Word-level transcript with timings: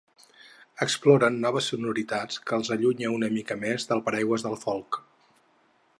Exploren 0.85 1.37
noves 1.43 1.67
sonoritats 1.73 2.41
que 2.47 2.57
els 2.59 2.73
allunyen 2.77 3.15
una 3.19 3.31
mica 3.37 3.59
més 3.67 3.89
del 3.93 4.05
paraigua 4.09 4.41
del 4.47 4.59
folk. 4.67 5.03